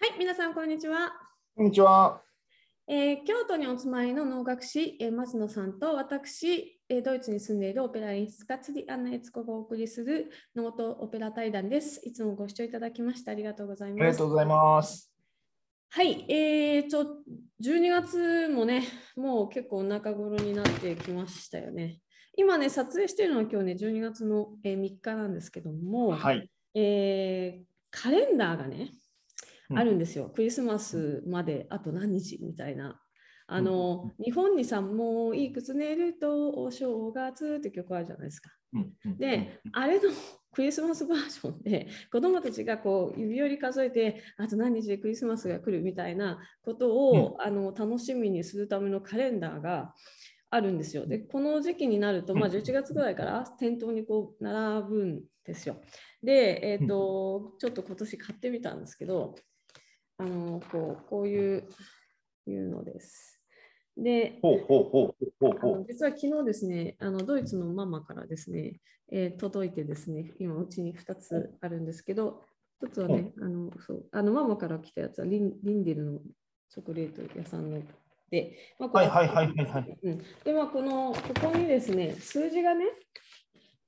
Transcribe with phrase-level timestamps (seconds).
[0.00, 1.12] はい、皆さん、こんにちは。
[1.56, 2.22] こんにちは。
[2.86, 12.00] えー京都にお住まいの能楽師、えー松野さんと私、えードイツに住んでいるオペラ演出家、釣りアンナ・エツコがお送りする能とオペラ対談です。
[12.04, 14.04] いつもご視聴いただきましてありがとうございあます。
[14.04, 15.12] りがとうございます。
[15.90, 17.02] はい、えー、ちょ
[17.62, 18.84] 12月もね、
[19.16, 21.98] もう結構中頃になってきましたよね。
[22.36, 26.48] 今ね、撮影しているのは今日ね、12月の、えー3日なんですけども、はい。
[26.74, 29.07] えーカレンダーがね、うん
[29.74, 30.30] あるんですよ。
[30.34, 33.00] クリスマスまであと何日みたいな。
[33.50, 38.50] あの、日本にさ、もういくつ寝るとお正月って曲あるじゃないですか。
[38.74, 40.02] うんうんで、あれの
[40.52, 49.94] クリスマスバージョンで子供たちがこう指折り数えてあと何日でクリスマスが来るみたいなことを、あの楽しみにするためのカレンダーが
[50.50, 51.06] あるんですよ。
[51.06, 55.80] で、この時期になると、まあ、うん11月ぐらいから店頭にこう並ぶんですよ。
[56.22, 59.34] で、えっ、と、ちょっと今年買ってみたんですけど、
[60.18, 61.64] あのこうこういう
[62.46, 63.40] いうのです。
[63.96, 68.80] で、ほうほうほうほうあほの実は昨日ですね、あのドイツのママからですね、
[69.10, 72.42] えー届いてですね、今うちに2つあるんですけど、
[72.82, 76.18] 1つはね、あのそうあのママから来たやつはリンリンデルの
[76.70, 77.80] チョコレート屋さんの
[78.30, 82.86] で、まあはいはいはいはいはいうんで、まあ、このここにですね、数字がね、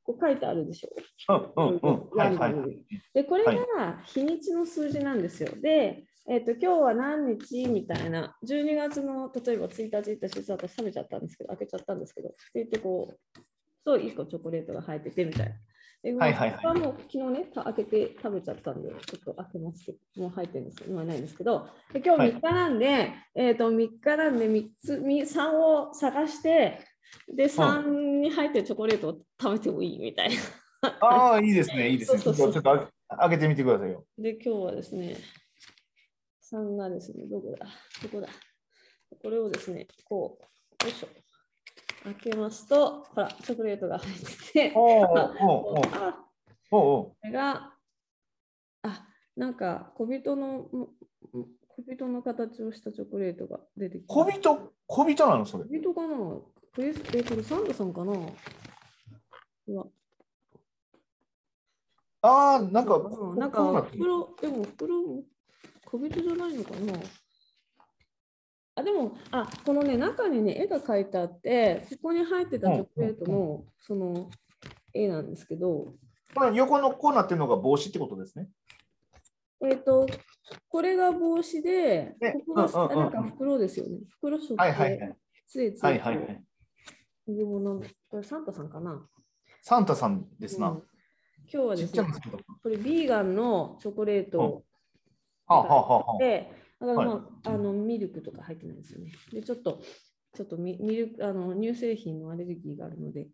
[0.02, 0.90] こう書いてあるでしょ。
[1.34, 1.52] う。
[1.56, 2.08] うんうんうん。
[2.16, 2.78] はいはいはい。
[3.14, 5.50] で、これはいが日にちの数字なんですよ。
[5.60, 7.66] で、えっと今日は何日？
[7.66, 13.40] みたいな、12月の例えば1日行ったし、私食べちゃったんですけど、開けちゃったんですけど、って言ってこう、
[13.84, 15.52] と1個チョコレートが入っててみたいな。
[16.02, 26.78] ではいはいはいもう昨日ね、た開けて食べちゃったんで、ちょっと開けますけど、もう入ってるんですけど、今はないんですけど、で今日はい3日なんで、えっと3日なんで3つ、み3を探して、
[27.28, 30.36] で、3に入ってるチョコレートを食べてもいいみたいな。
[31.00, 31.90] ああ、いいですね。
[31.90, 32.18] いいですね。
[32.18, 34.06] ちそうそうそうょっとちょっと開開けてみてくださいよ。
[34.16, 35.16] で、今日はですね、
[36.52, 37.66] 3がですね、どこだ？
[38.02, 38.28] どこだ？
[39.22, 41.08] これをですね、こう、よいしょ。
[42.04, 46.26] 開けますと、ほら、チョコレートが入ってて、おおあお おあ
[46.70, 47.74] おおこれが、
[48.82, 50.66] あ、なんか小人の、
[51.68, 54.14] 小人の形をしたチョコレートが出てきた。
[54.14, 54.72] 小人？
[54.86, 55.64] 小人なのそれ？
[55.64, 56.40] 小人かな？
[56.72, 58.12] クリスえ、これサンタさんかな？
[58.12, 59.86] うわ。
[62.22, 65.22] ああ、なんか、うんなんか袋、でも袋、
[65.90, 66.92] 小人じゃないのかな？
[68.76, 74.30] あ、でも、あ、このね、中にね、絵が描いてあって、ここに入ってたチョコレートも、その
[74.94, 75.94] 絵なんですけど、
[76.34, 78.48] この横のこうなってるのが帽子ってことですね。
[79.62, 80.06] えっ、と、
[80.68, 83.98] これが帽子で、ねここが、うんうんなんか袋ですよね。
[84.08, 85.16] 袋しょって、はいはいはい。
[85.48, 86.42] ついつい、はいはいはい。
[87.26, 89.04] でもなんこれサンタさんかな？
[89.62, 90.68] サンタさんですな。
[90.70, 90.82] うん
[91.52, 92.06] 今日はちですね。
[92.62, 94.62] これビーガンのチョコレート。
[96.18, 96.50] で、
[96.80, 99.12] だから、まあはいあのミルクとか入ってないんですよね。
[99.32, 99.80] で、ちょっと、
[100.34, 103.28] ちょっとミミルクあの乳製品のアレルギーがあるので、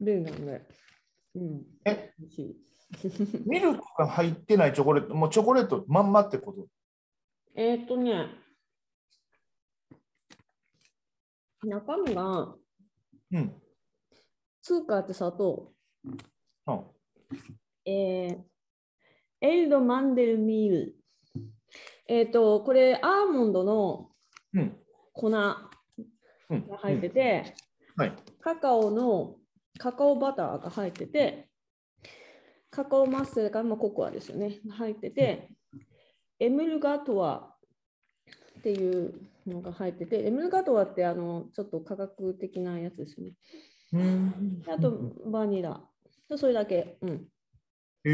[0.00, 0.66] ベーガンで、
[1.34, 2.14] うん、え？
[3.44, 6.66] ミルクが入ってないチョコレート、もうチョコレートまんまってこと？
[7.54, 8.28] えーっとね、
[11.64, 12.56] 中身が、
[13.32, 13.62] うん。
[14.62, 15.72] ツーカーって砂糖、
[16.04, 16.84] うん
[17.84, 18.38] えー
[19.40, 20.97] エルド・マンデル・ミール。
[22.08, 24.10] えーっと、これ、アーモンドの
[24.54, 24.76] うん。
[25.12, 25.70] 粉が
[26.50, 26.62] うん。
[26.78, 27.54] 入ってて、
[27.96, 28.12] はい。
[28.40, 29.36] カカオの
[29.78, 31.48] カカオバターが入ってて、
[32.70, 35.50] カカオマッセルから、まあ、ココアですよね、入ってて、
[36.38, 37.54] エムルガトワ
[38.58, 39.14] っていう
[39.46, 43.32] のが入ってて、エムルガトワってあのちょっと科学的なやつですよね。
[43.92, 44.92] うんであと、
[45.26, 45.80] バニラ。
[46.36, 46.98] それだけ。
[47.00, 47.28] うん。
[48.04, 48.12] へえ。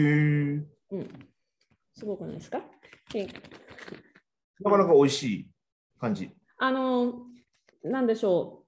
[0.91, 1.09] うん。
[1.95, 2.63] すごくないですか？
[3.13, 3.29] で
[4.61, 5.49] なかなか美味しい
[6.01, 6.31] 感じ。
[6.59, 7.15] あの、
[7.83, 8.65] なんでしょ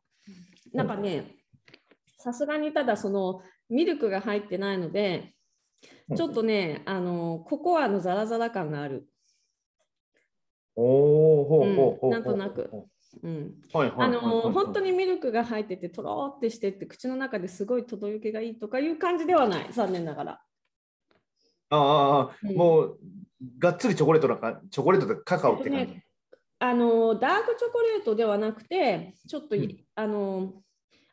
[0.73, 0.77] う。
[0.77, 1.37] なんかね、
[2.19, 5.35] さすがにただそのミルクが入ってないので、
[6.17, 9.09] ちょっとね、あの、ココアのザラザラ感がある。
[10.75, 12.11] おお、ほうほうほう。
[12.11, 12.71] なんとなく
[13.23, 13.55] うん。
[13.73, 20.41] はいはい本当にミルクが入ってて、とろーってしてって、口の中ですごい届けがいいとかいう感じではない、残念ながら。
[21.71, 22.99] ああうんもう、
[23.59, 25.93] がっつりチョコレートなんか、チョコレートでカカオって感じ。
[25.95, 26.03] ね
[26.59, 30.63] あの、ダークチョコレートではなくて、ちょっと、うんあの、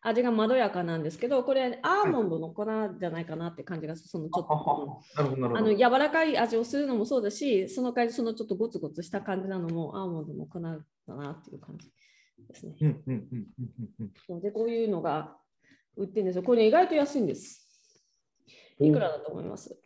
[0.06, 2.66] 味がまろやかなんですけど、これアーモンドの粉
[3.00, 5.02] じゃないかなって感じがする、そのちょっと。
[5.18, 10.70] あの柔らかい味をするのもそうだし、その代わりそのちょっとゴツゴツした感じなのもアーモンドの粉だ
[11.08, 11.90] なっていう感じ
[12.48, 12.76] ですね。
[14.42, 15.38] で、こういうのが
[15.96, 16.44] 売ってるんですよ。
[16.44, 17.68] これ、意外と安いんです。
[18.80, 19.78] いくらだと思います？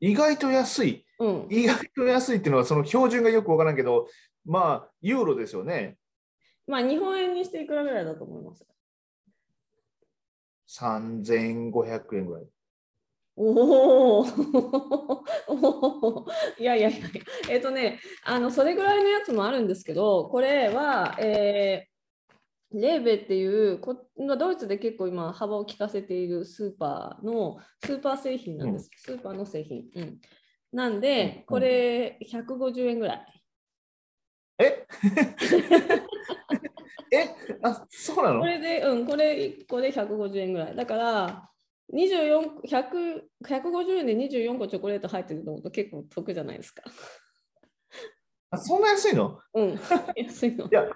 [0.00, 1.06] 意外と安い。
[1.18, 1.46] うん。
[1.50, 4.08] 意外と安いっていうのは、その標準がよくわからんけど、
[4.44, 5.96] まあ、ユーロですよね。
[6.66, 8.66] まあ、日本円にしていくらぐらいだと思います
[10.68, 12.44] ？3500円ぐらい。
[13.38, 14.26] おお
[16.58, 16.98] いやいやいや
[17.50, 21.95] えっ、とね、あの、それぐらいのやつもあるんですけど、これは、えー
[22.72, 28.90] レーベっていうこまあドイツで結構今幅を利かせているスーパーのスーパー製品なんです。
[28.96, 29.84] スーパーの製品。
[29.94, 30.18] うん、
[30.72, 33.42] なんで、これ150円ぐらい。
[34.58, 34.86] え？
[37.12, 37.28] え？
[37.62, 38.40] あ、そうなの？
[38.40, 40.76] これで、うん、これ1個で150円ぐらい。
[40.76, 41.50] だから、
[41.94, 46.82] 24 100 150円で24個チョコレート入ってると思うと結構得じゃないですか。
[48.50, 49.40] あそんな安いの？
[49.54, 49.80] うん、
[50.16, 50.68] 安いのい。
[50.70, 50.88] や、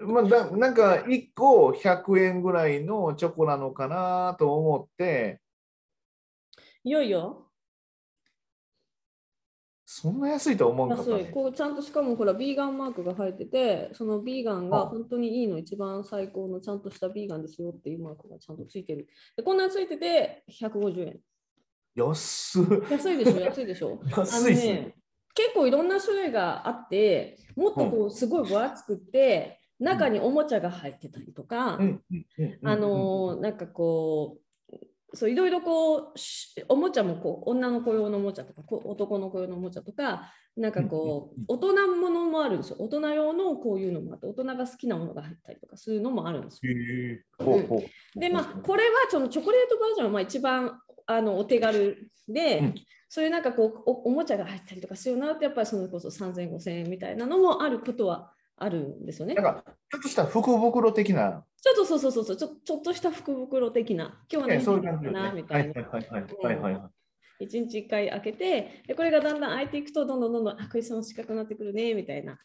[0.00, 5.40] まあ、だなんか1個100円ぐらいのチョコなのかなと思って、
[6.84, 7.44] いよいよ。
[9.90, 11.24] そんな安いとは思わなかった、安い。
[11.24, 11.30] ね。
[11.30, 19.08] こうちゃんとしかもほら、ビーガンマークが入ってて、そのビーガンがあ本当にいいの、一番最高のちゃんとしたビーガンですよっていうマークがちゃんとついてる。
[19.36, 21.20] でこんなついてて150円。
[21.94, 23.98] 安っ安いでしょ、安いでしょ？
[24.16, 24.94] 安いね。
[25.38, 32.02] ね、結構いろんな種類があって、もっとこうすごい分厚くて、中におもちゃが入ってたりとか、うん。
[32.10, 32.26] うん。
[32.38, 32.58] うん。
[32.62, 32.68] うん。
[32.68, 42.76] あのーなんかこう、そういろいろこう、しおもちゃもこう女の子用のおもちゃとか、こう男の子用のおもちゃとか、なんかこう、大人ものもあるんですよ。
[42.80, 46.72] 大人用のこういうのもあって、大人が好きなものが入ったりとかするのもあるんですよ。
[48.16, 52.74] で、まあ、これはそのチョコレートバージョンはまあ一番あのお手軽で、うん
[53.08, 59.34] そういうなんかこうおおもちゃが入ったりとかするようになると、やっぱりそれこそ3000、5000円みたいなのもあることはあるんですよね。
[59.34, 65.32] なんか、ちょっとした福袋的な、ちょっとそうそうそうそうちょ、ちょっとした福袋的な、今日はね、何そういうかな感じよね。
[65.42, 65.82] みたいな。
[65.82, 66.90] はいはいはいはいはいは
[67.40, 67.44] い。
[67.44, 72.38] 一日一回開けてで、これがだんだん開いていくと、どんどんどんどん、あ、クリスマス近くなってくるね、みたいな。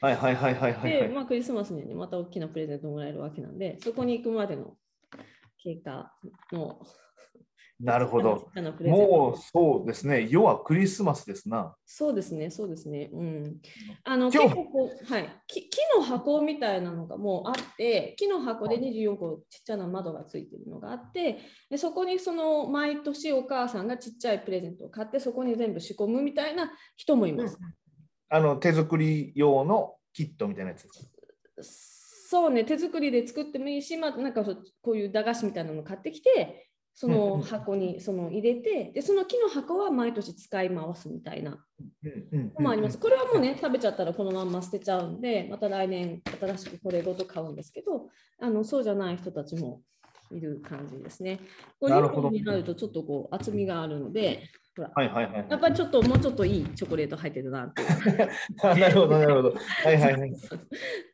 [0.00, 1.08] はいはいはいはいはいはで、い。
[1.10, 4.76] まあ、クリスマスにはねまた大きなプレゼントもらえるわけなんで、そこに行くまでの
[5.62, 6.12] 経過
[6.50, 6.80] の
[7.80, 8.48] なるほど。
[8.80, 10.28] もうそうですね。
[10.30, 11.74] 要はクリスマスですな。
[11.84, 13.10] そうですね、そうですね。
[13.12, 13.60] うん。
[14.04, 15.28] あの、結構こう、はい。
[15.48, 21.40] 木木の箱みたいなのがもうあって、木の箱で24個ちっちゃな窓がついてるのがあって、
[21.70, 27.58] でそこにその毎年お母さんがちっちゃいプレゼントを買って、そこに全部仕込むみたいな人もいます。
[28.28, 32.02] あの手作り用のキットみたいなやつです。
[32.28, 34.42] そうね、手作りで作ってもいいし、まあ、なんか
[34.80, 41.64] こういう駄菓子みたいなの買ってきて、そのん箱にその入れて、でその木の箱は毎年使い回すみたいな
[42.02, 42.98] のもあります。
[42.98, 48.08] これはもうね、食べちゃったらこのまんま捨てちゃうんで、また来年新しくこれごと買うんですけど、
[48.40, 49.80] あのそうじゃない人たちも
[50.30, 51.40] いる感じですね。
[51.80, 55.46] なるほど50になるとちょっとこう厚みがあるので、ほらはいはいはい。
[55.50, 57.88] やっぱりちょっともうちょっといいチョコレート入ってるなっていう
[58.62, 59.54] あ なるほどなるほど。
[59.54, 60.30] はいはいはい。
[60.32, 60.36] っ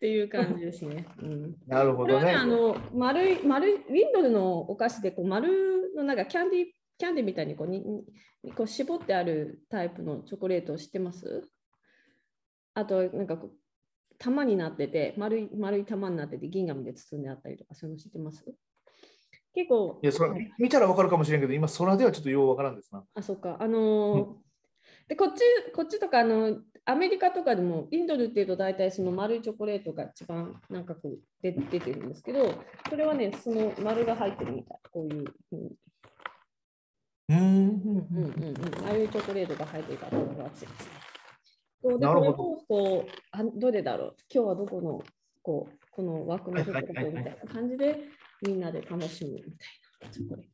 [0.00, 1.06] ていう感じですね。
[1.22, 2.34] うんなるほどねこれはね、。
[2.34, 6.66] あの丸い丸いウィンドルのお菓子でこう丸のなんかキャンディー
[6.98, 7.80] キャンディーみたいにこうに
[8.44, 11.48] にこう絞ってあるタイプのチョコレートを知ってます？
[12.74, 13.56] あとなんかこう
[14.18, 18.44] 玉になってて丸い丸い玉になってて銀紙で包んであったりとかそういうの知ってます？
[19.54, 20.52] 結構いやそれはい。
[20.58, 23.04] 見たらわかるかもしれんけど、今空ではちょっとようわからんですな。
[23.14, 23.56] あ、そっか。
[23.60, 24.48] あのー
[25.08, 25.40] でこっち
[25.74, 34.78] こっちとかあのアメリカとかでもインドルっていうと大体その丸いチョコレートが一番なんかこう出出てるんですけどこれはねその丸が入ってるみたい。
[34.92, 35.76] こういうふうに、
[37.30, 37.38] うん。
[37.38, 40.68] うんうんうん、丸いチョコレートが入ってるからこれいですね。
[41.82, 43.06] そうでなるほど。
[43.32, 44.16] あどれだろう。
[44.32, 45.02] 今日はどこの
[45.42, 47.14] こうこの枠のどこはいはいはいはい。
[47.14, 47.98] みたいな感じで
[48.42, 49.48] みんなで楽しむみたい
[50.02, 50.44] なチョコレー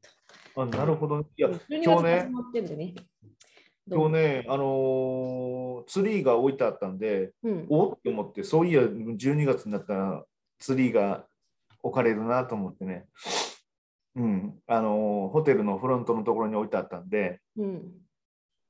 [0.55, 0.63] ト。
[0.63, 1.21] あなるほど。
[1.21, 2.95] いや、12今日ね
[3.91, 10.25] 今日ね、あのーツリーが置いてあったんで、うん、おって思って、そういや、12月になったら
[10.59, 11.27] ツリーが
[11.83, 13.05] 置かれるなと思ってね、
[14.17, 17.93] うん、あのーホテルのフロントのところに置いてあったんで、うん。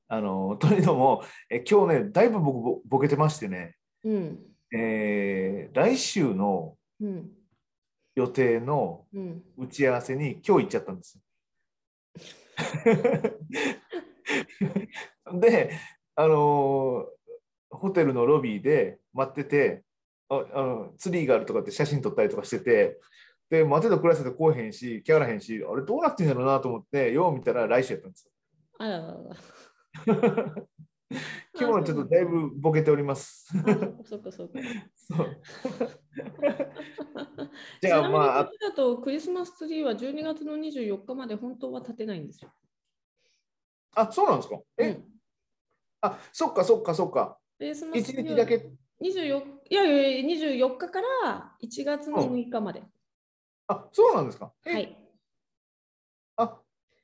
[0.09, 4.39] あのー というのも、え今日ね、だいぶ僕ぼボケてましてね、うん。
[4.75, 7.29] えー来週のうん
[8.15, 11.21] 予定のうん打ち合わせに今日行っちゃったんですよ。
[15.39, 15.71] で、
[16.15, 17.15] あのー
[17.71, 19.83] ホテルのロビーで待ってて
[20.29, 22.99] ああの、ツリーがあるとかって写真撮ったりとかしてて、
[23.49, 28.31] で、待てと暮らせとこうへんし、来やらへんし、あれどうなってんやろうなと思って、よう見たら来週やったんですよ。
[28.79, 29.15] あららら。
[31.57, 33.47] 今日はちょっとだいぶボケております。
[33.55, 34.59] あそっかそっか。
[34.95, 35.41] そう
[37.81, 42.51] じゃあまあだとクリスマスツリーは12月の24日まで本当は立てないんですよ。
[43.95, 44.59] あ、そうなんですか？
[44.77, 45.05] え、うん
[46.01, 47.39] あ、そっかそっかそっか。
[47.57, 48.69] クリスマスツ1リーは日だけ
[48.99, 52.83] ？24いやいやいや24日から1月の6日まで。
[53.67, 54.53] あ、そうなんですか？
[54.65, 54.71] え？
[54.73, 55.01] はい。
[56.37, 56.61] あ、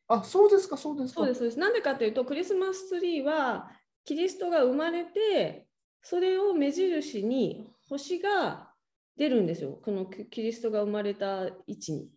[0.08, 1.22] あ、そうですか、そうですか。
[1.22, 1.60] そうです、そうです。
[1.60, 3.72] なんでかというと、クリスマスツリーは
[4.06, 5.68] キリストが生まれて、
[6.02, 8.71] それを目印に星が
[9.18, 9.80] 出るんですよ。
[9.84, 12.10] このキキリストが生まれた位置に。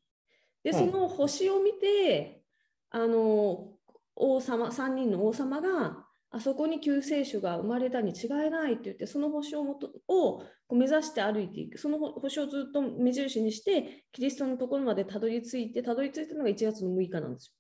[0.62, 2.42] で、うんその星を見て、
[2.90, 3.72] あの、
[4.16, 11.78] 王様、3人の王様が、あそこに救世主が生まれたに違いないって言って、その星をもとを目指して歩いていく。
[11.78, 17.54] その星をずっと目印にして、キリストのところまでたどり着いて、たどり着いたのが1月の6日なんです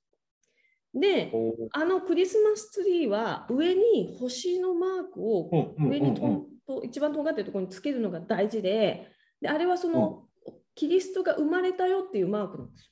[0.94, 1.00] よ。
[1.00, 1.32] で、
[1.72, 6.30] あのクリスマスツリーは上に星のマークをうんうん上にとうん
[6.78, 9.08] うん一番とんがってるところにつけるのが大事で、
[9.44, 10.26] であれはその、
[10.74, 12.90] キリストが生まれたよっていうマークなんですよ。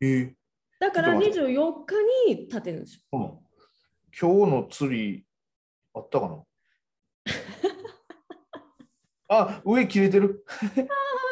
[0.00, 0.34] えー
[0.80, 3.02] だからちょっと待24日に立てるんですよ。
[3.12, 3.22] うん
[4.20, 5.22] 今日のツリー
[5.94, 6.42] あったかな？
[9.28, 10.44] あ、上切れてる。
[10.48, 10.64] ああ、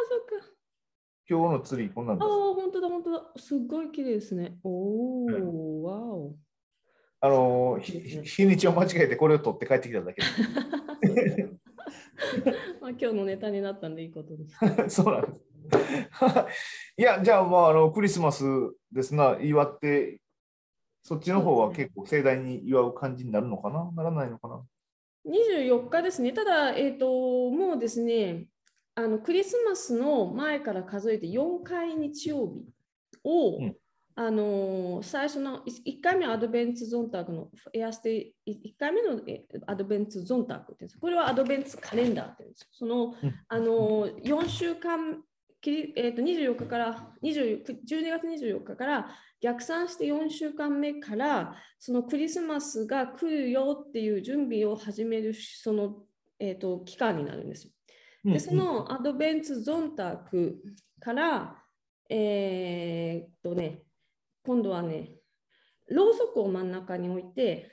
[0.08, 0.46] そっか。
[1.28, 2.36] 今日のツリーこんなんああ、です。
[2.54, 3.32] 本当だ、本当だ。
[3.36, 4.58] すっごい綺麗ですね。
[4.62, 6.36] おお、わお。
[7.20, 10.22] あのー日にちを間違えてこれを取って帰ってきただけ
[11.02, 11.50] で
[12.80, 14.90] まあ、今日のネタになったんでいいことです。
[14.90, 15.02] す。
[15.02, 15.44] そうなんです。
[16.96, 18.44] いや、じゃあ、まあ、あのクリスマス
[18.92, 20.20] ですな、祝って、
[21.02, 23.90] そっちの方は結構盛大に祝う感じになるのかな？
[23.92, 24.64] ならないのかな
[25.26, 26.32] ？24日ですね。
[26.32, 28.46] ただ、えっ、と、もうですね、
[28.94, 32.64] あのクリスマスの前から数えて4回日曜日
[33.24, 33.76] を、うん
[34.16, 42.68] あのー最初の1回目はアドベンツゾンタークのエアステ1回目のえアドベンツゾンタークってこれはアドベンツカレンダーって言うんですよ。
[42.72, 45.22] その、うんあのー4週間
[45.66, 49.08] えー、と24日から20 12月24日から
[49.40, 56.02] 逆算して4週間目からそのクリスマスが来るよっていう準備を始めるその、
[56.38, 57.72] えー、と期間になるんですよ。
[58.24, 60.62] で、そのアドベンツゾンターク
[61.00, 61.62] から、
[62.08, 63.83] えーっとね、
[64.44, 65.16] 今度はね、
[65.88, 67.70] ろうそくを真ん中に置いて、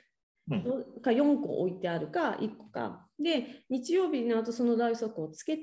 [0.50, 3.06] うんろか4個置いてあるか1個か。
[3.18, 5.62] で、日曜日になるとそのろうそくをつけて、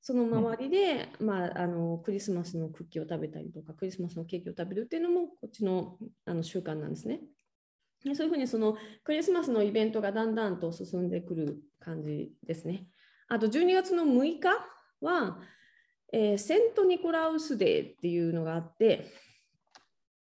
[0.00, 7.20] その周りで、まあ、あのクリスマスのクッキーを食べたりとか、クリスマスのケーキを食べるっていうのも、こっちのあの習慣なんですね。
[8.04, 12.86] でそういうふうにそのクリスマスのイベントがだんだんと進んでくる感じですね。
[13.28, 14.48] あと12月の6日
[15.00, 15.38] は、
[16.12, 19.10] えーセント・ニコラウスデーっていうのがあって、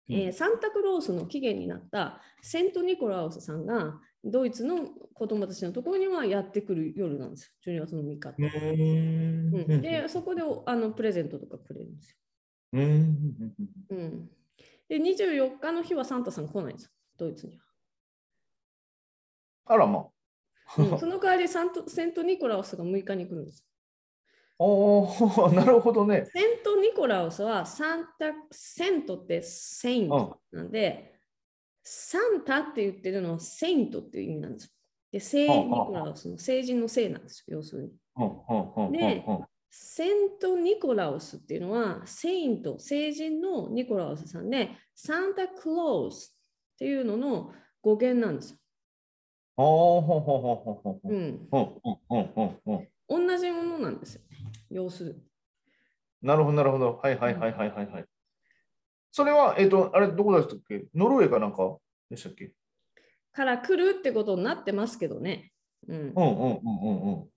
[0.09, 8.43] えーサンタクロースの起源になったセント・ニコラウスさんがドイツの子供たちのところにはやってくる夜なんですよ、12月の6日って。
[8.43, 12.17] うん、で、そこであのプレゼントとかくれるんですよ。
[12.73, 13.17] うん。
[13.91, 14.31] うん、
[14.89, 17.65] で、24日の日はサンタさん来ないんですよ、ドイツには。
[19.67, 20.07] あらま
[20.79, 23.65] うん、その代わりサントセント・ニコラウスが6日に来るんです。
[24.59, 26.25] おお なるほどね。
[26.33, 31.21] セント・ニコラウスはサンタ、セントってセイントなんで、
[31.83, 34.71] サンタって言ってるのはセイントっていう意味なんですよ。
[35.13, 37.93] で、聖ニコラウスの聖人の聖なんですよ、要するに。
[38.93, 39.25] で
[39.69, 46.35] セント・ニコラウスっていうのは、セイント、聖人のニコラウスさんで、サンタ・クロース
[46.75, 48.59] っていうのの語源なんですよ。
[53.09, 54.23] 同じものなんですよ
[54.71, 55.21] ね、要するに。
[56.23, 57.01] なるほど、なるほど。
[57.03, 58.05] はいはいはいはいはいはい。
[59.13, 60.85] それは、えっ、と、あれ、どこだったっけ？
[60.95, 61.79] ノルウェーかなんか？
[62.11, 62.53] でしたっけ？
[63.33, 65.53] から来るってことになってますけどね。
[65.89, 66.21] うんうんうんうん
[66.83, 67.29] うんうん。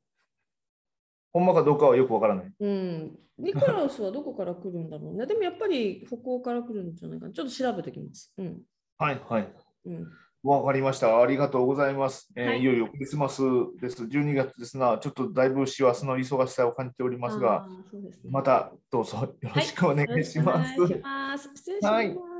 [1.31, 2.51] ほんまかどうかはよくわからない。
[2.59, 5.27] うん、ニコラウスはどこから来るんだろうね。
[5.27, 7.33] でもやっぱり北欧から来るんじゃないかな。
[7.33, 8.33] ちょっと調べてきます。
[8.37, 8.61] うん。
[8.97, 9.53] はいはい。
[9.85, 10.07] うん、
[10.43, 11.21] わかりました。
[11.21, 12.29] ありがとうございます。
[12.35, 13.41] えーはいい、よいよクリスマス
[13.81, 14.03] です。
[14.03, 14.97] 12月ですな。
[14.97, 20.75] ちょっとだいぶ師走の忙しさを感じておりますが、すねまたどうぞよろしくお願いします。
[20.77, 21.39] よろしくお願い。
[21.39, 21.93] 失礼します。
[21.93, 22.38] はい